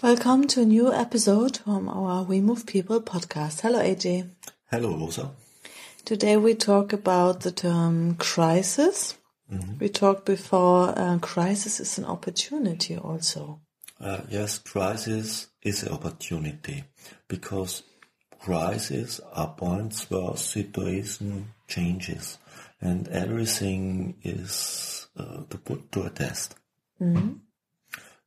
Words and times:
Welcome 0.00 0.46
to 0.48 0.62
a 0.62 0.64
new 0.64 0.92
episode 0.94 1.56
from 1.56 1.88
our 1.88 2.22
We 2.22 2.40
Move 2.40 2.66
People 2.66 3.00
podcast. 3.00 3.62
Hello, 3.62 3.80
AJ. 3.80 4.30
Hello, 4.70 4.96
Rosa. 4.96 5.32
Today 6.04 6.36
we 6.36 6.54
talk 6.54 6.92
about 6.92 7.40
the 7.40 7.50
term 7.50 8.14
crisis. 8.14 9.18
Mm-hmm. 9.52 9.78
We 9.80 9.88
talked 9.88 10.24
before, 10.24 10.96
uh, 10.96 11.18
crisis 11.18 11.80
is 11.80 11.98
an 11.98 12.04
opportunity 12.04 12.96
also. 12.96 13.60
Uh, 14.00 14.20
yes, 14.28 14.60
crisis 14.60 15.48
is 15.62 15.82
an 15.82 15.92
opportunity 15.92 16.84
because 17.26 17.82
crises 18.38 19.20
are 19.32 19.48
points 19.48 20.08
where 20.08 20.36
situation 20.36 21.54
changes 21.66 22.38
and 22.80 23.08
everything 23.08 24.14
is 24.22 25.08
uh, 25.16 25.42
to 25.50 25.58
put 25.58 25.90
to 25.90 26.04
a 26.04 26.10
test. 26.10 26.54
Mm-hmm. 27.02 27.32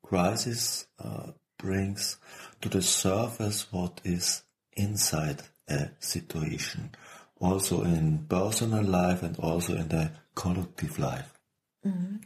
Crisis 0.03 0.88
uh, 0.99 1.31
brings 1.61 2.17
to 2.61 2.70
the 2.70 2.81
surface 2.81 3.71
what 3.71 4.01
is 4.03 4.43
inside 4.73 5.41
a 5.70 5.89
situation, 5.99 6.91
also 7.39 7.84
in 7.84 8.25
personal 8.27 8.84
life 8.84 9.23
and 9.23 9.37
also 9.40 9.76
in 9.76 9.87
the 9.87 10.12
collective 10.35 10.99
life. 10.99 11.39
Mm-hmm. 11.85 12.17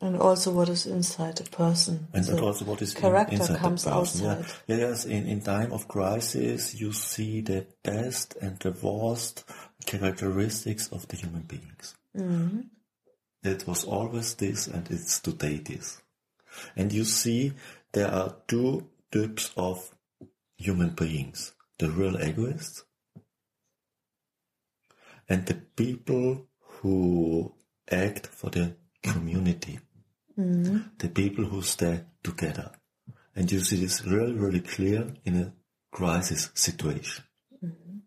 And 0.00 0.16
also 0.20 0.52
what 0.52 0.68
is 0.68 0.86
inside 0.86 1.40
a 1.40 1.44
person. 1.44 2.08
And, 2.12 2.28
and 2.28 2.40
also 2.40 2.64
what 2.66 2.82
is 2.82 2.92
character 2.92 3.34
in, 3.34 3.40
inside 3.40 3.58
comes 3.58 3.84
the 3.84 3.90
person. 3.90 4.26
outside. 4.26 4.54
Yeah. 4.66 4.76
Yes, 4.76 5.04
in, 5.06 5.26
in 5.26 5.40
time 5.40 5.72
of 5.72 5.88
crisis, 5.88 6.78
you 6.78 6.92
see 6.92 7.40
the 7.40 7.64
best 7.82 8.36
and 8.42 8.58
the 8.58 8.72
worst 8.72 9.44
characteristics 9.86 10.88
of 10.88 11.08
the 11.08 11.16
human 11.16 11.42
beings. 11.42 11.94
Mm-hmm. 12.16 12.60
It 13.44 13.66
was 13.66 13.84
always 13.84 14.34
this 14.34 14.66
and 14.66 14.90
it's 14.90 15.20
today 15.20 15.58
this. 15.58 16.02
And 16.76 16.92
you 16.92 17.04
see 17.04 17.52
there 17.94 18.12
are 18.12 18.36
two 18.46 18.88
types 19.10 19.52
of 19.56 19.94
human 20.56 20.90
beings. 20.90 21.54
The 21.78 21.90
real 21.90 22.20
egoists 22.22 22.84
and 25.28 25.46
the 25.46 25.54
people 25.54 26.46
who 26.60 27.54
act 27.90 28.26
for 28.26 28.50
the 28.50 28.76
community. 29.02 29.80
Mm-hmm. 30.38 30.78
The 30.98 31.08
people 31.08 31.44
who 31.44 31.62
stay 31.62 32.02
together. 32.22 32.72
And 33.34 33.50
you 33.50 33.60
see 33.60 33.76
this 33.76 34.04
really, 34.04 34.34
really 34.34 34.60
clear 34.60 35.14
in 35.24 35.36
a 35.36 35.52
crisis 35.90 36.50
situation. 36.54 37.24
Mm-hmm. 37.64 37.98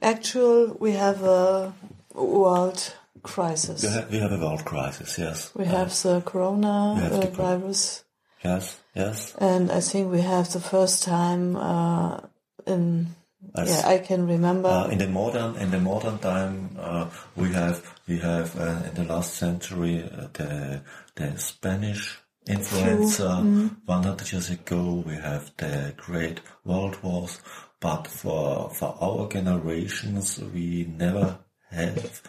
Actual, 0.00 0.76
we 0.78 0.92
have 0.92 1.22
a 1.22 1.74
world 2.14 2.94
crisis. 3.22 3.82
We 3.82 3.88
have, 3.88 4.10
we 4.10 4.18
have 4.18 4.32
a 4.32 4.38
world 4.38 4.64
crisis, 4.64 5.18
yes. 5.18 5.52
We 5.54 5.64
have 5.66 5.90
the 6.02 6.22
corona 6.24 6.96
have 6.96 7.12
uh, 7.12 7.26
virus. 7.30 8.04
Yes, 8.44 8.80
yes. 8.94 9.34
And 9.38 9.70
I 9.70 9.80
think 9.80 10.10
we 10.10 10.20
have 10.20 10.52
the 10.52 10.60
first 10.60 11.04
time 11.04 11.56
uh, 11.56 12.20
in 12.66 13.14
as, 13.56 13.70
yeah, 13.70 13.88
I 13.88 13.98
can 13.98 14.26
remember. 14.26 14.68
Uh, 14.68 14.88
in 14.88 14.98
the 14.98 15.08
modern 15.08 15.56
in 15.56 15.70
the 15.70 15.80
modern 15.80 16.18
time, 16.18 16.76
uh, 16.78 17.10
we 17.36 17.52
have 17.52 17.82
we 18.06 18.18
have 18.18 18.58
uh, 18.58 18.82
in 18.88 18.94
the 18.94 19.04
last 19.04 19.34
century 19.34 20.02
uh, 20.04 20.28
the 20.32 20.82
the 21.16 21.38
Spanish 21.38 22.18
influenza. 22.46 23.40
Mm. 23.42 23.76
100 23.84 24.32
years 24.32 24.50
ago, 24.50 25.02
we 25.06 25.14
have 25.14 25.52
the 25.56 25.94
Great 25.96 26.40
World 26.64 27.02
Wars. 27.02 27.40
But 27.80 28.06
for 28.06 28.70
for 28.70 28.96
our 29.00 29.28
generations, 29.28 30.38
we 30.38 30.86
never 30.96 31.38
have 31.70 32.22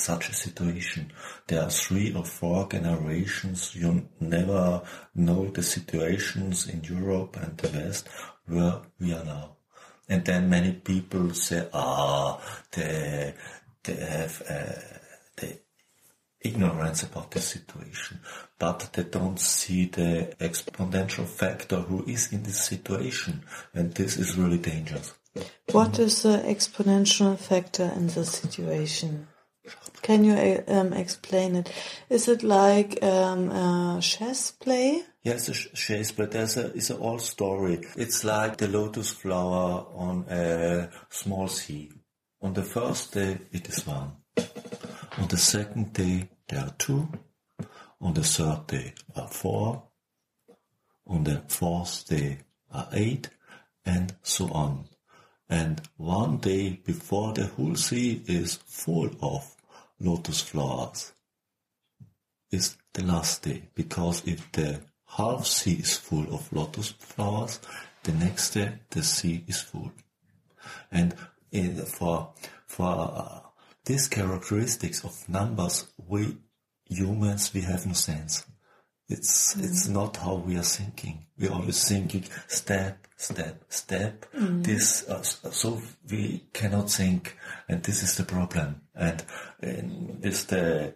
such 0.00 0.28
a 0.28 0.34
situation. 0.34 1.12
There 1.46 1.62
are 1.62 1.70
three 1.70 2.14
or 2.14 2.24
four 2.24 2.68
generations. 2.68 3.74
You 3.74 4.08
never 4.20 4.82
know 5.14 5.46
the 5.46 5.62
situations 5.62 6.68
in 6.68 6.82
Europe 6.84 7.36
and 7.40 7.56
the 7.56 7.68
West 7.68 8.08
where 8.46 8.80
we 9.00 9.12
are 9.12 9.24
now. 9.24 9.56
And 10.08 10.24
then 10.24 10.48
many 10.48 10.72
people 10.72 11.34
say, 11.34 11.68
ah, 11.72 12.40
they, 12.72 13.34
they 13.82 13.94
have 13.94 14.42
uh, 14.48 14.98
the 15.36 15.58
ignorance 16.40 17.02
about 17.02 17.30
the 17.32 17.40
situation, 17.40 18.20
but 18.58 18.90
they 18.92 19.02
don't 19.02 19.40
see 19.40 19.86
the 19.86 20.34
exponential 20.38 21.26
factor 21.26 21.80
who 21.80 22.04
is 22.06 22.32
in 22.32 22.44
this 22.44 22.62
situation, 22.62 23.42
and 23.74 23.92
this 23.94 24.16
is 24.16 24.36
really 24.36 24.58
dangerous. 24.58 25.12
What 25.72 25.98
is 25.98 26.22
the 26.22 26.38
exponential 26.46 27.36
factor 27.38 27.92
in 27.96 28.06
the 28.06 28.24
situation? 28.24 29.28
Can 30.02 30.24
you 30.24 30.62
um, 30.68 30.92
explain 30.92 31.56
it? 31.56 31.72
Is 32.08 32.28
it 32.28 32.42
like 32.42 33.02
um, 33.02 33.50
a 33.50 34.00
chess 34.00 34.52
play? 34.52 35.02
Yes, 35.22 35.48
a 35.48 35.52
chess 35.52 36.12
play. 36.12 36.26
There's 36.26 36.56
a, 36.56 36.66
it's 36.74 36.90
an 36.90 36.98
old 36.98 37.22
story. 37.22 37.80
It's 37.96 38.22
like 38.22 38.56
the 38.58 38.68
lotus 38.68 39.10
flower 39.10 39.86
on 39.94 40.26
a 40.28 40.90
small 41.08 41.48
sea. 41.48 41.90
On 42.40 42.52
the 42.52 42.62
first 42.62 43.14
day, 43.14 43.38
it 43.50 43.68
is 43.68 43.86
one. 43.86 44.12
On 45.18 45.26
the 45.28 45.38
second 45.38 45.92
day, 45.92 46.28
there 46.48 46.60
are 46.60 46.74
two. 46.78 47.08
On 48.00 48.14
the 48.14 48.22
third 48.22 48.66
day, 48.68 48.94
are 49.16 49.28
four. 49.28 49.82
On 51.06 51.24
the 51.24 51.42
fourth 51.48 52.06
day, 52.08 52.38
are 52.70 52.88
eight, 52.92 53.30
and 53.84 54.14
so 54.22 54.48
on. 54.52 54.84
And 55.48 55.80
one 55.96 56.38
day 56.38 56.80
before 56.84 57.32
the 57.32 57.46
whole 57.46 57.76
sea 57.76 58.22
is 58.26 58.56
full 58.66 59.10
of 59.22 59.55
lotus 60.00 60.40
flowers 60.42 61.12
is 62.50 62.76
the 62.92 63.02
last 63.02 63.42
day 63.42 63.68
because 63.74 64.26
if 64.26 64.50
the 64.52 64.80
half 65.06 65.46
sea 65.46 65.74
is 65.74 65.96
full 65.96 66.34
of 66.34 66.52
lotus 66.52 66.90
flowers, 66.90 67.60
the 68.02 68.12
next 68.12 68.50
day 68.50 68.72
the 68.90 69.02
sea 69.02 69.44
is 69.46 69.60
full. 69.60 69.92
And 70.90 71.14
in, 71.50 71.76
for 71.84 72.32
for 72.66 73.12
uh, 73.14 73.40
these 73.84 74.08
characteristics 74.08 75.04
of 75.04 75.28
numbers, 75.28 75.86
we 76.06 76.36
humans 76.88 77.52
we 77.54 77.62
have 77.62 77.86
no 77.86 77.92
sense. 77.92 78.44
It's 79.08 79.54
mm. 79.54 79.64
it's 79.64 79.88
not 79.88 80.16
how 80.16 80.34
we 80.36 80.56
are 80.56 80.62
thinking. 80.62 81.26
We're 81.38 81.52
always 81.52 81.88
thinking 81.88 82.24
step, 82.48 83.06
step, 83.16 83.62
step. 83.68 84.26
Mm. 84.34 84.64
This 84.64 85.08
uh, 85.08 85.22
so 85.22 85.80
we 86.10 86.44
cannot 86.52 86.90
think, 86.90 87.36
and 87.68 87.82
this 87.82 88.02
is 88.02 88.16
the 88.16 88.24
problem. 88.24 88.82
And, 88.94 89.24
and 89.60 90.22
with 90.22 90.46
the 90.48 90.94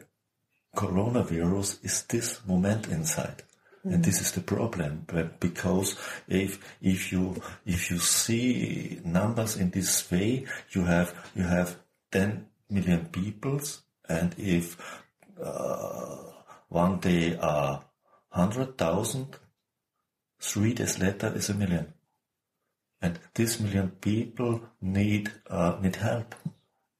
coronavirus, 0.75 1.85
is 1.85 2.03
this 2.05 2.41
moment 2.47 2.89
inside. 2.89 3.43
Mm. 3.87 3.95
And 3.95 4.05
this 4.05 4.21
is 4.21 4.33
the 4.33 4.41
problem, 4.41 5.07
because 5.39 5.97
if 6.27 6.59
if 6.83 7.13
you 7.13 7.41
if 7.65 7.91
you 7.91 7.99
see 7.99 9.01
numbers 9.05 9.57
in 9.57 9.71
this 9.71 10.11
way, 10.11 10.47
you 10.71 10.85
have 10.85 11.15
you 11.37 11.45
have 11.45 11.77
ten 12.11 12.47
million 12.69 13.07
peoples, 13.07 13.83
and 14.09 14.35
if 14.37 14.77
uh, 15.43 16.17
one 16.69 16.99
day 16.99 17.37
are 17.37 17.85
hundred 18.31 18.79
thousand, 18.79 19.37
three 20.41 20.75
days 20.75 20.99
later 20.99 21.33
is 21.35 21.51
a 21.51 21.55
million, 21.55 21.93
and 23.01 23.19
this 23.35 23.61
million 23.61 23.91
people 24.01 24.61
need 24.81 25.33
uh, 25.49 25.77
need 25.83 25.97
help, 25.97 26.35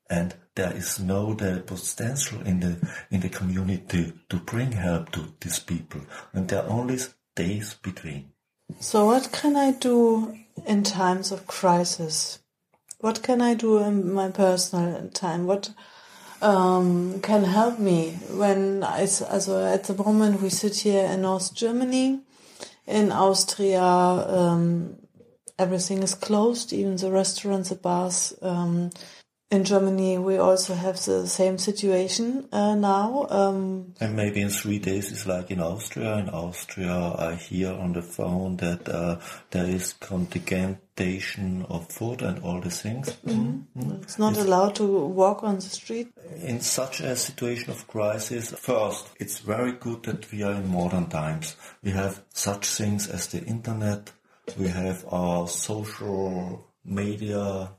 and 0.09 0.35
there 0.55 0.73
is 0.73 0.99
no 0.99 1.35
the 1.35 1.63
potential 1.67 2.41
in 2.43 2.61
the 2.61 2.77
in 3.11 3.21
the 3.21 3.29
community 3.29 4.13
to 4.29 4.37
bring 4.37 4.73
help 4.73 5.11
to 5.13 5.33
these 5.41 5.59
people, 5.59 6.01
and 6.33 6.49
there 6.49 6.63
are 6.63 6.71
only 6.71 6.99
days 7.37 7.75
between. 7.75 8.33
So, 8.79 9.07
what 9.07 9.31
can 9.33 9.57
I 9.57 9.73
do 9.73 10.37
in 10.67 10.83
times 10.83 11.33
of 11.33 11.47
crisis? 11.47 12.39
What 12.99 13.23
can 13.23 13.41
I 13.41 13.55
do 13.55 13.79
in 13.79 14.13
my 14.13 14.31
personal 14.31 15.09
time? 15.09 15.47
What 15.47 15.71
um, 16.43 17.21
can 17.21 17.45
help 17.45 17.79
me 17.79 18.13
when 18.31 18.85
it's 18.97 19.23
also 19.23 19.65
at 19.65 19.85
the 19.85 19.95
moment 19.95 20.41
we 20.41 20.51
sit 20.51 20.77
here 20.77 21.05
in 21.05 21.23
North 21.23 21.55
Germany, 21.55 22.21
in 22.87 23.13
Austria, 23.13 23.83
um, 23.83 24.97
everything 25.59 26.03
is 26.03 26.15
closed, 26.15 26.73
even 26.73 26.97
the 26.97 27.11
restaurants, 27.11 27.69
the 27.69 27.77
bars. 27.77 28.35
Um, 28.43 28.91
in 29.51 29.65
Germany, 29.65 30.17
we 30.19 30.37
also 30.37 30.75
have 30.75 31.05
the 31.05 31.27
same 31.27 31.59
situation 31.59 32.49
uh, 32.53 32.77
now. 32.77 33.27
Um, 33.31 33.95
and 34.01 34.15
maybe 34.15 34.41
in 34.41 34.49
three 34.49 34.79
days 34.79 35.11
it's 35.11 35.27
like 35.27 35.51
in 35.51 35.61
Austria. 35.61 36.19
In 36.19 36.29
Austria, 36.29 37.15
I 37.19 37.35
hear 37.35 37.73
on 37.73 37.93
the 37.93 38.03
phone 38.03 38.59
that 38.59 38.89
uh, 38.89 39.19
there 39.51 39.67
is 39.67 39.95
contingentation 39.95 41.67
of 41.69 41.89
food 41.91 42.23
and 42.23 42.39
all 42.45 42.61
the 42.61 42.71
things. 42.71 43.19
Mm 43.27 43.67
-hmm. 43.75 44.03
It's 44.03 44.19
not 44.19 44.37
it's 44.37 44.47
allowed 44.47 44.75
to 44.75 44.85
walk 45.15 45.43
on 45.43 45.59
the 45.59 45.69
street. 45.69 46.09
In 46.43 46.63
such 46.63 47.01
a 47.01 47.17
situation 47.17 47.71
of 47.71 47.87
crisis, 47.87 48.55
first, 48.57 49.07
it's 49.19 49.41
very 49.45 49.77
good 49.81 50.03
that 50.03 50.31
we 50.33 50.45
are 50.45 50.55
in 50.55 50.69
modern 50.69 51.09
times. 51.09 51.57
We 51.83 51.93
have 51.93 52.15
such 52.33 52.77
things 52.77 53.11
as 53.11 53.27
the 53.27 53.45
internet. 53.45 54.13
We 54.57 54.69
have 54.69 55.05
our 55.09 55.49
social 55.49 56.59
media 56.85 57.71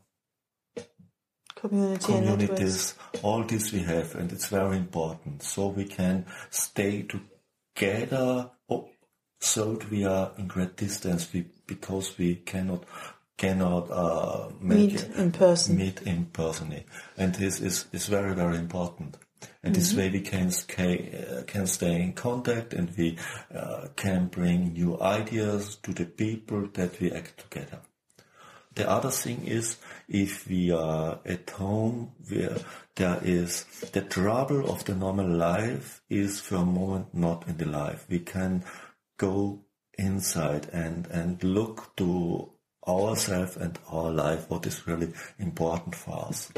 community 1.61 2.05
communities, 2.05 2.95
all 3.21 3.43
this 3.43 3.71
we 3.71 3.79
have, 3.83 4.15
and 4.15 4.31
it's 4.31 4.47
very 4.47 4.77
important. 4.77 5.43
So 5.43 5.67
we 5.67 5.85
can 5.85 6.25
stay 6.49 7.03
together, 7.03 8.49
oh, 8.67 8.89
so 9.39 9.79
we 9.91 10.03
are 10.05 10.31
in 10.37 10.47
great 10.47 10.75
distance 10.75 11.31
we, 11.31 11.45
because 11.67 12.17
we 12.17 12.35
cannot 12.35 12.83
cannot 13.37 13.89
uh, 13.91 14.49
meet 14.59 15.03
in 15.15 15.31
person. 15.31 15.77
Meet 15.77 16.01
in 16.01 16.25
person, 16.25 16.83
and 17.17 17.35
this 17.35 17.61
is 17.61 17.85
is 17.91 18.07
very 18.07 18.33
very 18.33 18.57
important. 18.57 19.17
And 19.63 19.73
mm-hmm. 19.73 19.79
this 19.79 19.93
way 19.93 20.09
we 20.09 20.21
can 20.21 20.49
uh, 20.49 21.43
can 21.45 21.67
stay 21.67 22.01
in 22.01 22.13
contact, 22.13 22.73
and 22.73 22.89
we 22.97 23.17
uh, 23.53 23.87
can 23.95 24.27
bring 24.27 24.73
new 24.73 24.99
ideas 24.99 25.77
to 25.83 25.93
the 25.93 26.05
people 26.05 26.67
that 26.73 26.99
we 26.99 27.11
act 27.11 27.37
together. 27.37 27.81
The 28.73 28.89
other 28.89 29.12
thing 29.12 29.45
is 29.45 29.77
if 30.07 30.47
we 30.47 30.71
are 30.71 31.19
at 31.25 31.50
home 31.50 32.13
where 32.29 32.57
there 32.95 33.19
is 33.23 33.65
the 33.91 34.01
trouble 34.01 34.69
of 34.69 34.85
the 34.85 34.95
normal 34.95 35.27
life 35.27 36.01
is 36.09 36.39
for 36.39 36.56
a 36.56 36.65
moment 36.65 37.13
not 37.13 37.47
in 37.47 37.57
the 37.57 37.65
life. 37.65 38.06
We 38.09 38.19
can 38.19 38.63
go 39.18 39.65
inside 39.97 40.69
and, 40.71 41.07
and 41.07 41.44
look 41.44 41.95
to 41.97 42.50
ourselves 42.88 43.57
and 43.57 43.77
our 43.89 44.09
life, 44.09 44.50
what 44.50 44.65
is 44.65 44.88
really 44.88 45.13
important 45.38 45.95
for 45.95 46.27
us. 46.27 46.51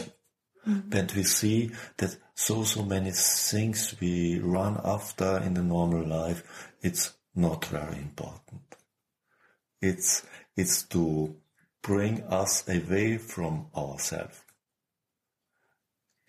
Mm-hmm. 0.68 0.96
And 0.96 1.12
we 1.12 1.24
see 1.24 1.72
that 1.98 2.16
so, 2.36 2.64
so 2.64 2.84
many 2.84 3.12
things 3.12 3.96
we 4.00 4.40
run 4.40 4.80
after 4.84 5.38
in 5.40 5.56
the 5.56 5.64
normal 5.64 6.08
life, 6.08 6.72
it's 6.82 7.14
not 7.36 7.66
very 7.66 7.98
important. 7.98 8.62
It's, 9.82 10.26
it's 10.56 10.84
to 10.84 11.36
bring 11.84 12.24
us 12.24 12.68
away 12.68 13.18
from 13.18 13.68
ourselves. 13.78 14.44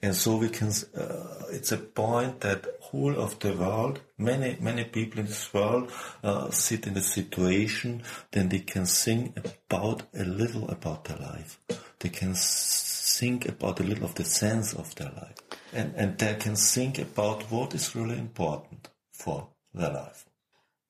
And 0.04 0.14
so 0.14 0.36
we 0.36 0.50
can, 0.50 0.68
uh, 0.94 1.44
it's 1.50 1.72
a 1.72 1.78
point 1.78 2.40
that 2.40 2.66
whole 2.80 3.18
of 3.18 3.38
the 3.38 3.54
world, 3.54 4.00
many, 4.18 4.58
many 4.60 4.84
people 4.84 5.20
in 5.20 5.26
this 5.26 5.54
world 5.54 5.90
uh, 6.22 6.50
sit 6.50 6.86
in 6.86 6.94
a 6.98 7.00
situation, 7.00 8.02
then 8.32 8.50
they 8.50 8.58
can 8.58 8.84
think 8.84 9.38
about 9.38 10.02
a 10.12 10.24
little 10.24 10.68
about 10.68 11.04
their 11.04 11.16
life. 11.16 11.58
They 12.00 12.10
can 12.10 12.34
think 12.34 13.48
about 13.48 13.80
a 13.80 13.82
little 13.82 14.04
of 14.04 14.14
the 14.16 14.24
sense 14.24 14.74
of 14.74 14.94
their 14.96 15.10
life. 15.10 15.36
And, 15.72 15.94
and 15.96 16.18
they 16.18 16.34
can 16.34 16.56
think 16.56 16.98
about 16.98 17.50
what 17.50 17.74
is 17.74 17.96
really 17.96 18.18
important 18.18 18.90
for 19.10 19.48
their 19.72 19.90
life. 19.90 20.26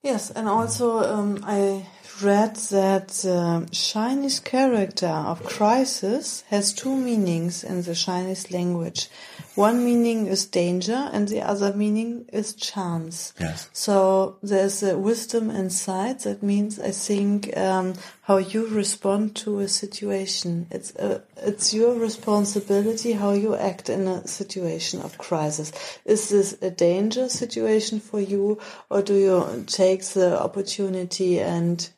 Yes, 0.05 0.31
and 0.31 0.47
also 0.49 0.99
um, 0.99 1.43
I 1.45 1.87
read 2.23 2.56
that 2.56 3.09
the 3.09 3.67
Chinese 3.73 4.39
character 4.39 5.09
of 5.09 5.43
crisis 5.45 6.45
has 6.49 6.75
two 6.75 6.95
meanings 6.95 7.65
in 7.65 7.81
the 7.83 7.95
Chinese 7.95 8.51
language. 8.51 9.09
One 9.55 9.83
meaning 9.83 10.27
is 10.27 10.45
danger 10.45 11.09
and 11.11 11.27
the 11.27 11.41
other 11.41 11.73
meaning 11.73 12.27
is 12.35 12.53
chance. 12.53 13.33
Yes. 13.41 13.71
So 13.73 14.37
there's 14.43 14.83
a 14.83 14.99
wisdom 14.99 15.49
inside. 15.49 16.21
That 16.21 16.43
means 16.43 16.79
I 16.79 16.91
think 16.91 17.56
um, 17.56 17.95
how 18.25 18.38
you 18.38 18.67
respond 18.67 19.37
to 19.37 19.61
a 19.61 19.69
situation. 19.69 20.67
It's 20.71 20.94
a, 20.97 21.23
it's 21.37 21.73
your 21.73 21.94
responsibility 21.94 23.12
how 23.12 23.32
you 23.32 23.55
act 23.55 23.88
in 23.88 24.06
a 24.06 24.26
situation 24.26 25.00
of 25.03 25.19
crisis. 25.19 25.73
Is 26.05 26.29
this 26.29 26.56
a 26.62 26.71
danger 26.71 27.29
situation 27.29 28.00
for 28.00 28.21
you, 28.21 28.59
or 28.91 29.03
do 29.03 29.15
you 29.15 29.65
take 29.67 30.05
the 30.05 30.41
opportunity 30.41 31.41
and 31.41 31.88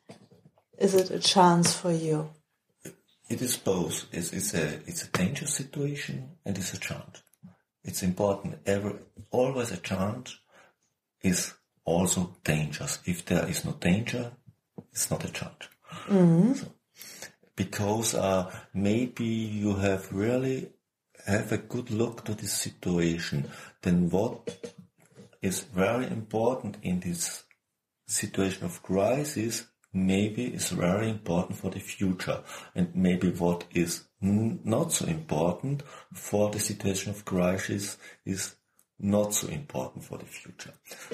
is 0.78 0.94
it 0.94 1.10
a 1.10 1.18
chance 1.18 1.74
for 1.74 1.92
you? 1.92 2.30
It 3.28 3.42
is 3.42 3.56
both. 3.56 4.06
It's, 4.12 4.32
it's 4.32 4.54
a 4.54 4.80
it's 4.86 5.02
a 5.02 5.10
danger 5.10 5.46
situation 5.46 6.30
and 6.44 6.56
it's 6.56 6.72
a 6.72 6.78
chance 6.78 7.22
it's 7.86 8.02
important. 8.02 8.58
Ever, 8.66 8.98
always 9.30 9.70
a 9.70 9.76
chance 9.76 10.38
is 11.22 11.54
also 11.84 12.36
dangerous. 12.44 12.98
If 13.06 13.24
there 13.24 13.48
is 13.48 13.64
no 13.64 13.72
danger, 13.72 14.32
it's 14.90 15.10
not 15.10 15.24
a 15.24 15.30
chance. 15.30 15.68
Mm-hmm. 16.08 16.52
Because 17.54 18.14
uh, 18.14 18.52
maybe 18.74 19.24
you 19.24 19.74
have 19.76 20.12
really 20.12 20.70
have 21.26 21.50
a 21.52 21.58
good 21.58 21.90
look 21.90 22.24
to 22.24 22.34
this 22.34 22.52
situation, 22.52 23.50
then 23.82 24.10
what 24.10 24.74
is 25.42 25.62
very 25.62 26.06
important 26.06 26.76
in 26.82 27.00
this 27.00 27.44
situation 28.06 28.64
of 28.64 28.82
crisis 28.82 29.66
maybe 29.92 30.44
is 30.44 30.68
very 30.70 31.08
important 31.08 31.58
for 31.58 31.70
the 31.70 31.80
future 31.80 32.42
and 32.74 32.94
maybe 32.94 33.30
what 33.30 33.64
is 33.72 34.04
not 34.20 34.92
so 34.92 35.06
important 35.06 35.82
for 36.12 36.50
the 36.50 36.60
situation 36.60 37.10
of 37.10 37.24
crisis 37.24 37.96
is 38.24 38.54
not 38.98 39.34
so 39.34 39.48
important 39.48 40.04
for 40.04 40.18
the 40.18 40.24
future. 40.24 40.72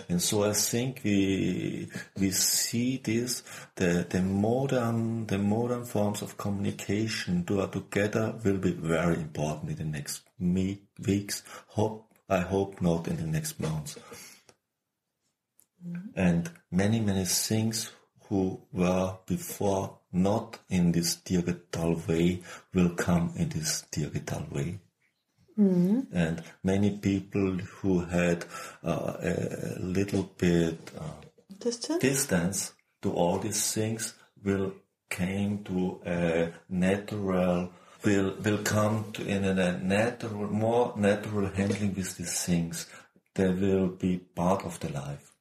And 0.08 0.23
so 0.23 0.44
I 0.44 0.52
think 0.52 1.00
we 1.05 1.88
we 2.17 2.31
see 2.31 2.99
this 2.99 3.43
the 3.75 4.06
the 4.08 4.23
modern 4.23 5.26
the 5.26 5.38
modern 5.38 5.84
forms 5.84 6.23
of 6.23 6.37
communication 6.37 7.44
to 7.46 7.67
together 7.67 8.34
will 8.44 8.58
be 8.58 8.73
very 8.73 9.17
important 9.17 9.70
in 9.70 9.76
the 9.76 9.99
next 9.99 10.23
weeks. 11.06 11.43
Hope 11.69 12.06
I 12.29 12.40
hope 12.40 12.81
not 12.81 13.08
in 13.08 13.17
the 13.17 13.26
next 13.26 13.58
months. 13.58 13.99
Mm-hmm. 15.84 16.08
And 16.14 16.50
many 16.70 17.00
many 17.00 17.25
things 17.25 17.90
who 18.29 18.61
were 18.73 19.19
before 19.26 19.99
not 20.12 20.58
in 20.69 20.93
this 20.93 21.17
digital 21.17 22.00
way 22.06 22.43
will 22.73 22.90
come 22.90 23.32
in 23.37 23.49
this 23.49 23.82
digital 23.90 24.46
way. 24.52 24.79
Mm-hmm. 25.58 26.16
And 26.16 26.43
many 26.64 26.99
people 26.99 27.58
who 27.58 28.00
had 28.00 28.44
uh, 28.82 29.16
a 29.20 29.76
little 29.81 30.31
bit 30.38 30.90
uh, 30.99 31.02
distance? 31.58 32.00
distance 32.00 32.72
to 33.02 33.12
all 33.12 33.38
these 33.38 33.72
things 33.72 34.14
will 34.43 34.72
came 35.10 35.62
to 35.64 36.00
a 36.06 36.52
natural 36.70 37.70
will 38.03 38.34
will 38.43 38.62
come 38.62 39.12
to 39.12 39.27
in 39.27 39.44
a 39.44 39.79
natural 39.79 40.48
more 40.48 40.94
natural 40.96 41.48
handling 41.48 41.94
with 41.94 42.17
these 42.17 42.44
things. 42.44 42.86
They 43.34 43.48
will 43.48 43.88
be 43.88 44.19
part 44.19 44.65
of 44.65 44.81
the 44.81 44.91
life. 44.91 45.32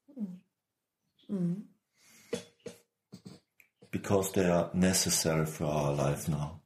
Mm-hmm 1.32 1.62
because 3.92 4.32
they 4.32 4.46
are 4.46 4.70
necessary 4.74 5.46
for 5.46 5.66
our 5.66 5.94
life 5.94 6.28
now. 6.28 6.62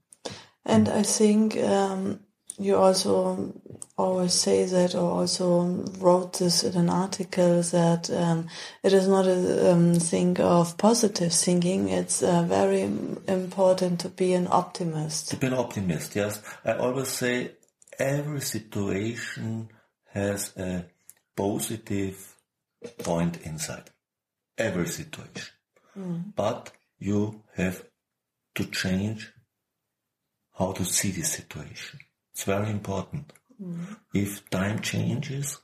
And 0.63 0.88
I 0.88 1.03
think 1.03 1.58
um, 1.58 2.20
you 2.57 2.75
also 2.77 3.53
always 3.97 4.33
say 4.33 4.65
that, 4.65 4.95
or 4.95 5.21
also 5.21 5.63
wrote 6.00 6.39
this 6.39 6.63
in 6.63 6.75
an 6.75 6.89
article 6.89 7.62
that 7.62 8.09
um, 8.09 8.47
it 8.83 8.93
is 8.93 9.07
not 9.07 9.25
a 9.27 9.71
um, 9.71 9.95
thing 9.95 10.39
of 10.39 10.77
positive 10.77 11.33
thinking. 11.33 11.89
It's 11.89 12.24
uh, 12.24 12.43
very 12.43 12.81
important 12.81 14.00
to 14.01 14.09
be 14.09 14.33
an 14.33 14.47
optimist. 14.47 15.29
To 15.29 15.38
be 15.38 15.47
an 15.47 15.53
optimist, 15.53 16.15
yes. 16.15 16.41
I 16.63 16.74
always 16.74 17.09
say 17.09 17.51
every 18.00 18.41
situation 18.41 19.69
has 20.13 20.55
a 20.57 20.85
positive 21.35 22.35
point 23.00 23.41
inside. 23.43 23.89
Every 24.57 24.88
situation. 24.88 25.53
Mm. 25.97 26.35
But 26.35 26.71
you 26.97 27.43
have 27.55 27.83
to 28.55 28.65
change 28.65 29.31
how 30.57 30.71
to 30.71 30.85
see 30.85 31.12
the 31.12 31.24
situation. 31.24 32.00
It's 32.36 32.44
very 32.44 32.70
important. 32.70 33.32
Mm-hmm. 33.62 33.94
If 34.13 34.50
time 34.50 34.82
changes, 34.82 35.62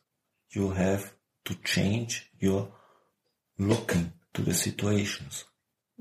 you 0.51 0.69
have 0.69 1.13
to 1.43 1.55
change 1.55 2.31
your 2.39 2.71
looking 3.59 4.13
to 4.33 4.41
the 4.41 4.53
situations. 4.53 5.43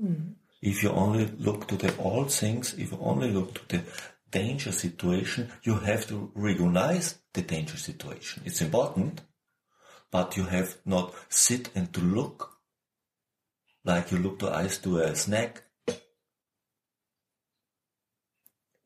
Mm-hmm. 0.01 0.31
If 0.61 0.81
you 0.81 0.91
only 0.91 1.25
look 1.25 1.67
to 1.67 1.75
the 1.75 1.93
old 1.97 2.31
things, 2.31 2.73
if 2.75 2.93
you 2.93 2.99
only 3.01 3.31
look 3.31 3.53
to 3.55 3.77
the 3.77 3.83
danger 4.31 4.71
situation, 4.71 5.51
you 5.63 5.75
have 5.75 6.07
to 6.07 6.31
recognize 6.35 7.17
the 7.33 7.41
danger 7.41 7.75
situation. 7.75 8.43
It's 8.45 8.61
important, 8.61 9.19
but 10.09 10.37
you 10.37 10.45
have 10.45 10.77
not 10.85 11.13
sit 11.27 11.69
and 11.75 11.91
to 11.91 11.99
look 11.99 12.57
like 13.83 14.09
you 14.11 14.19
look 14.19 14.39
to 14.39 14.51
eyes 14.51 14.77
to 14.77 14.99
a 14.99 15.13
snack. 15.17 15.63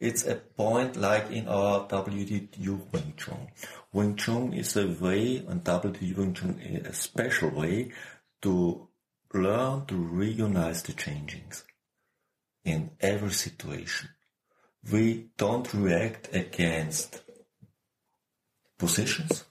It's 0.05 0.24
a 0.27 0.35
point 0.35 0.97
like 0.97 1.31
in 1.31 1.47
our 1.47 1.88
WTU 1.88 2.91
WingTsun. 2.91 3.47
Wing 3.91 4.15
Chun 4.15 4.53
is 4.53 4.77
a 4.77 4.85
way, 4.85 5.43
and 5.47 5.63
WTU 5.63 6.13
WingTsun 6.13 6.62
is 6.62 6.88
a 6.88 6.93
special 6.93 7.50
way 7.50 7.91
to 8.43 8.88
learn 9.33 9.88
to 9.88 9.95
recognize 9.95 10.83
the 10.83 10.93
changings 10.93 11.63
in 12.63 12.91
every 13.01 13.31
situation. 13.31 14.09
We 14.91 15.31
don't 15.38 15.74
react 15.74 16.29
against 16.35 17.24
positions. 18.77 19.45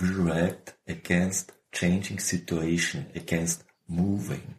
We 0.00 0.10
react 0.10 0.74
against 0.86 1.50
changing 1.72 2.20
situation, 2.20 3.10
against 3.16 3.64
moving. 3.88 4.54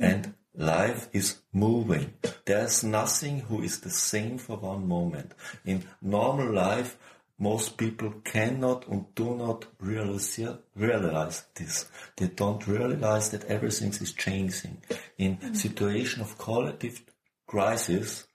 And 0.00 0.34
life 0.60 1.08
is 1.12 1.38
moving. 1.52 2.12
There's 2.44 2.84
nothing 2.84 3.40
who 3.40 3.62
is 3.62 3.80
the 3.80 3.90
same 3.90 4.36
for 4.36 4.58
one 4.58 4.86
moment. 4.86 5.32
In 5.64 5.84
normal 6.02 6.52
life, 6.52 6.98
most 7.38 7.78
people 7.78 8.12
cannot 8.22 8.86
and 8.86 9.06
do 9.14 9.34
not 9.34 9.64
realize, 9.80 10.38
realize 10.76 11.44
this. 11.54 11.86
They 12.16 12.28
don't 12.28 12.66
realize 12.66 13.30
that 13.30 13.46
everything 13.46 13.88
is 13.88 14.12
changing. 14.12 14.82
In 15.16 15.36
hmm. 15.36 15.54
situation 15.54 16.20
of 16.20 16.36
collective 16.36 17.02
crisis, 17.46 18.26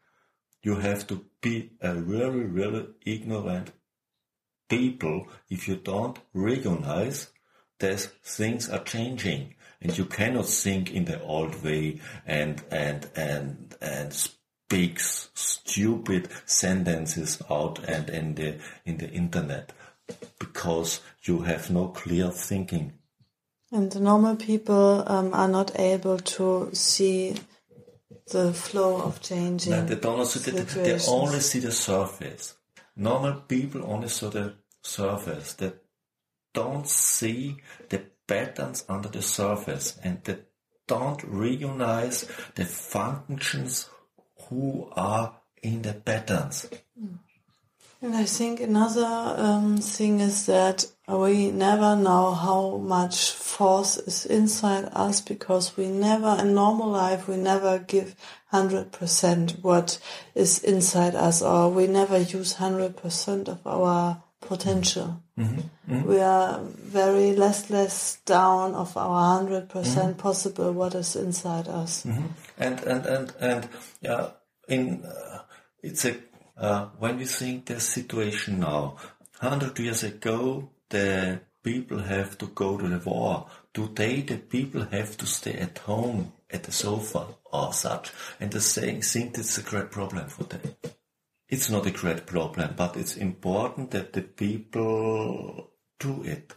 you 0.63 0.77
have 0.77 1.05
to 1.07 1.23
be 1.41 1.73
a 1.79 1.93
really, 1.93 2.45
really 2.45 2.87
ignorant 3.05 3.71
people 4.67 5.27
if 5.47 5.67
you 5.67 5.75
don't 5.75 6.17
recognize 6.33 7.29
that 7.77 7.99
things 8.23 8.67
are 8.67 8.83
changing 8.83 9.53
and 9.81 9.97
you 9.97 10.05
cannot 10.05 10.47
think 10.47 10.91
in 10.91 11.05
the 11.05 11.21
old 11.21 11.63
way 11.63 11.99
and 12.25 12.63
and 12.71 13.07
and 13.15 13.75
and 13.81 14.13
speak 14.13 14.99
stupid 14.99 16.29
sentences 16.45 17.41
out 17.49 17.79
and 17.87 18.09
in 18.09 18.35
the 18.35 18.59
in 18.85 18.97
the 18.97 19.09
internet 19.11 19.73
because 20.39 21.01
you 21.23 21.41
have 21.41 21.69
no 21.69 21.87
clear 21.87 22.29
thinking. 22.31 22.93
And 23.71 23.91
the 23.91 23.99
normal 23.99 24.35
people 24.35 25.03
um, 25.07 25.33
are 25.33 25.47
not 25.47 25.79
able 25.79 26.19
to 26.19 26.69
see 26.73 27.35
the 28.31 28.53
flow 28.53 29.01
of 29.01 29.21
changing 29.21 29.71
no, 29.71 29.85
they 29.85 29.95
don't 29.95 30.25
see 30.25 30.51
the, 30.51 30.61
they 30.61 30.99
only 31.07 31.39
see 31.39 31.59
the 31.59 31.71
surface. 31.71 32.55
Normal 32.95 33.41
people 33.41 33.83
only 33.85 34.07
see 34.07 34.29
the 34.29 34.53
surface. 34.81 35.53
They 35.53 35.73
don't 36.53 36.87
see 36.87 37.57
the 37.89 38.03
patterns 38.27 38.85
under 38.89 39.09
the 39.09 39.21
surface 39.21 39.97
and 40.03 40.23
they 40.23 40.37
don't 40.87 41.23
recognize 41.23 42.29
the 42.55 42.65
functions 42.65 43.89
who 44.49 44.89
are 44.95 45.35
in 45.61 45.81
the 45.81 45.93
patterns. 45.93 46.69
And 48.01 48.15
I 48.15 48.25
think 48.25 48.59
another 48.59 49.35
um, 49.37 49.77
thing 49.77 50.19
is 50.19 50.45
that 50.45 50.85
we 51.07 51.49
never 51.49 51.95
know 51.95 52.33
how 52.33 52.77
much 52.77 53.31
force 53.31 53.97
is 53.97 54.25
inside 54.27 54.89
us 54.91 55.21
because 55.21 55.75
we 55.75 55.87
never, 55.87 56.37
in 56.39 56.53
normal 56.53 56.89
life, 56.89 57.27
we 57.27 57.37
never 57.37 57.79
give 57.79 58.15
100% 58.53 59.63
what 59.63 59.97
is 60.35 60.63
inside 60.63 61.15
us 61.15 61.41
or 61.41 61.71
we 61.71 61.87
never 61.87 62.19
use 62.19 62.55
100% 62.55 63.47
of 63.47 63.65
our 63.65 64.21
potential. 64.39 65.23
Mm-hmm. 65.37 66.03
We 66.07 66.19
are 66.19 66.61
very 66.63 67.35
less 67.35 67.69
less 67.69 68.17
down 68.25 68.73
of 68.73 68.95
our 68.95 69.41
100% 69.41 69.67
mm-hmm. 69.67 70.13
possible 70.13 70.71
what 70.71 70.95
is 70.95 71.15
inside 71.15 71.67
us. 71.67 72.05
Mm-hmm. 72.05 72.25
And, 72.57 72.79
and, 72.83 73.05
and, 73.05 73.33
and, 73.39 73.69
yeah, 74.01 74.29
in, 74.69 75.03
uh, 75.03 75.39
it's 75.83 76.05
a, 76.05 76.15
uh, 76.57 76.85
when 76.99 77.19
you 77.19 77.25
think 77.25 77.65
the 77.65 77.81
situation 77.81 78.61
now, 78.61 78.95
100 79.39 79.77
years 79.79 80.03
ago, 80.03 80.69
the 80.89 81.41
people 81.63 81.99
have 81.99 82.37
to 82.37 82.47
go 82.47 82.77
to 82.77 82.87
the 82.87 82.99
war. 82.99 83.47
Today, 83.73 84.21
the 84.21 84.37
people 84.37 84.85
have 84.85 85.17
to 85.17 85.25
stay 85.25 85.55
at 85.55 85.79
home 85.79 86.31
at 86.49 86.63
the 86.63 86.71
sofa 86.71 87.27
or 87.51 87.73
such. 87.73 88.13
And 88.39 88.51
the 88.51 88.61
saying, 88.61 89.01
think 89.01 89.37
it's 89.37 89.57
a 89.57 89.63
great 89.63 89.91
problem 89.91 90.29
for 90.29 90.45
them 90.45 90.61
it's 91.47 91.69
not 91.69 91.85
a 91.85 91.91
great 91.91 92.25
problem, 92.25 92.73
but 92.75 92.97
it's 92.97 93.17
important 93.17 93.91
that 93.91 94.13
the 94.13 94.21
people 94.21 95.71
do 95.99 96.23
it. 96.23 96.53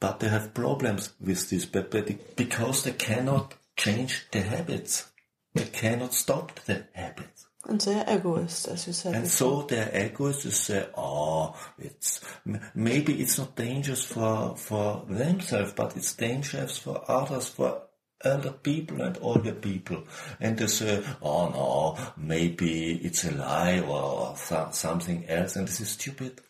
But 0.00 0.20
they 0.20 0.28
have 0.28 0.54
problems 0.54 1.12
with 1.20 1.48
this 1.48 1.64
because 1.64 2.84
they 2.84 2.92
cannot 2.92 3.54
change 3.76 4.26
the 4.30 4.42
habits. 4.42 5.10
They 5.54 5.64
cannot 5.64 6.14
stop 6.14 6.60
the 6.60 6.86
habits. 6.92 7.46
And 7.68 7.80
they're 7.80 8.04
egoists, 8.08 8.68
as 8.68 8.86
you 8.86 8.92
said. 8.92 9.14
And 9.14 9.24
before. 9.24 9.62
so 9.62 9.66
they're 9.66 10.06
egoists 10.06 10.42
to 10.42 10.52
say, 10.52 10.88
oh, 10.96 11.56
it's, 11.78 12.20
maybe 12.74 13.20
it's 13.20 13.38
not 13.38 13.56
dangerous 13.56 14.04
for, 14.04 14.56
for 14.56 15.04
themselves, 15.08 15.72
but 15.72 15.96
it's 15.96 16.14
dangerous 16.14 16.78
for 16.78 17.02
others, 17.08 17.48
for 17.48 17.82
elder 18.24 18.52
people 18.52 19.02
and 19.02 19.18
older 19.20 19.52
people. 19.52 20.04
And 20.40 20.58
they 20.58 20.66
say, 20.66 21.04
oh 21.22 21.48
no, 21.50 22.12
maybe 22.16 22.94
it's 22.94 23.24
a 23.24 23.32
lie 23.32 23.80
or 23.80 24.36
something 24.36 25.26
else. 25.28 25.56
And 25.56 25.68
this 25.68 25.80
is 25.80 25.90
stupid. 25.90 26.40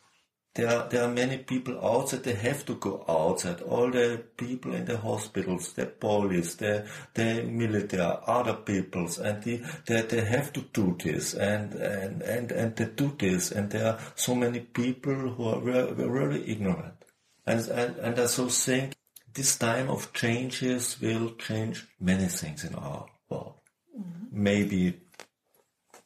There 0.57 0.71
are, 0.71 0.89
there 0.89 1.05
are 1.05 1.13
many 1.13 1.37
people 1.37 1.79
outside, 1.87 2.23
they 2.23 2.33
have 2.33 2.65
to 2.65 2.77
go 2.77 3.05
outside. 3.07 3.61
All 3.61 3.91
the 3.91 4.25
people 4.39 4.75
in 4.75 4.87
the 4.87 4.97
hospitals, 4.97 5.75
the 5.75 5.85
police, 5.85 6.55
the, 6.55 6.89
the 7.13 7.43
military, 7.43 8.17
other 8.27 8.55
peoples, 8.55 9.19
and 9.19 9.43
the, 9.43 9.61
they, 9.85 10.01
they 10.01 10.25
have 10.25 10.55
to 10.55 10.63
do 10.73 10.97
this, 10.99 11.35
and, 11.35 11.75
and, 11.75 12.23
and, 12.23 12.53
and 12.53 12.75
they 12.75 12.87
do 12.87 13.15
this, 13.19 13.53
and 13.53 13.71
there 13.71 13.87
are 13.87 13.99
so 14.15 14.35
many 14.35 14.61
people 14.61 15.13
who 15.15 15.45
are 15.45 15.61
really, 15.61 15.93
really 15.93 16.51
ignorant. 16.51 17.05
And, 17.47 17.61
and, 17.69 17.97
and 17.97 18.19
I 18.19 18.25
so 18.25 18.49
think 18.49 18.95
this 19.37 19.57
time 19.57 19.89
of 19.91 20.13
changes 20.13 21.01
will 21.01 21.35
change 21.37 21.87
many 22.01 22.27
things 22.27 22.65
in 22.65 22.75
our 22.75 23.07
world. 23.29 23.55
Mm-hmm. 23.97 24.43
Maybe 24.43 25.01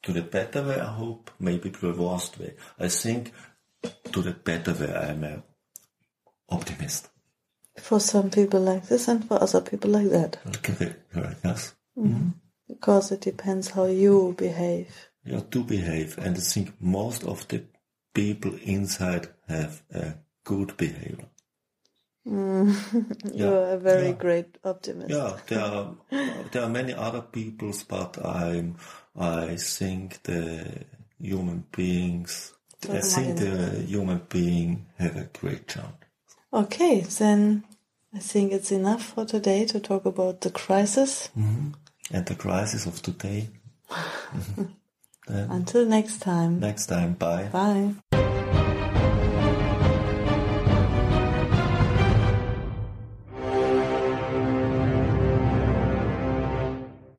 to 0.02 0.12
the 0.12 0.22
better 0.22 0.62
way, 0.62 0.80
I 0.80 0.92
hope, 0.92 1.30
maybe 1.38 1.70
to 1.70 1.92
the 1.92 2.02
worst 2.02 2.38
way. 2.38 2.54
I 2.78 2.88
think 2.88 3.32
to 4.12 4.22
the 4.22 4.32
better 4.32 4.72
way, 4.74 4.92
I'm 4.92 5.24
an 5.24 5.42
optimist. 6.48 7.08
For 7.78 8.00
some 8.00 8.30
people 8.30 8.60
like 8.60 8.88
this 8.88 9.08
and 9.08 9.26
for 9.26 9.42
other 9.42 9.60
people 9.60 9.90
like 9.90 10.10
that. 10.10 10.38
Okay, 10.48 10.96
yes. 11.44 11.74
Mm-hmm. 11.96 12.30
Because 12.68 13.12
it 13.12 13.20
depends 13.20 13.70
how 13.70 13.86
you 13.86 14.34
behave. 14.36 15.10
You 15.24 15.40
do 15.50 15.62
behave, 15.64 16.18
and 16.18 16.36
I 16.36 16.40
think 16.40 16.80
most 16.80 17.24
of 17.24 17.46
the 17.48 17.64
people 18.14 18.54
inside 18.62 19.28
have 19.48 19.82
a 19.92 20.14
good 20.44 20.76
behavior. 20.76 21.28
Mm. 22.26 23.34
You're 23.34 23.72
a 23.72 23.78
very 23.78 24.08
yeah. 24.08 24.12
great 24.12 24.58
optimist. 24.64 25.10
Yeah, 25.10 25.36
there 25.46 25.60
are 25.60 25.94
there 26.52 26.62
are 26.62 26.68
many 26.68 26.92
other 26.92 27.22
peoples, 27.22 27.84
but 27.84 28.24
I'm 28.24 28.76
I 29.16 29.56
think 29.56 30.22
the 30.24 30.84
human 31.18 31.64
beings. 31.72 32.52
I 32.88 33.00
think 33.00 33.38
the 33.38 33.84
human 33.86 34.22
being 34.28 34.86
have 34.98 35.16
a 35.16 35.28
great 35.38 35.68
chance. 35.68 35.94
Okay, 36.52 37.00
then 37.00 37.64
I 38.14 38.18
think 38.18 38.52
it's 38.52 38.72
enough 38.72 39.02
for 39.02 39.24
today 39.24 39.66
to 39.66 39.80
talk 39.80 40.04
about 40.04 40.40
the 40.40 40.50
crisis. 40.50 41.28
Mm-hmm. 41.38 41.72
And 42.12 42.26
the 42.26 42.34
crisis 42.34 42.86
of 42.86 43.00
today. 43.02 43.50
Until 45.28 45.86
next 45.86 46.20
time. 46.20 46.58
Next 46.58 46.86
time. 46.86 47.14
Bye. 47.14 47.48
Bye. 47.52 48.26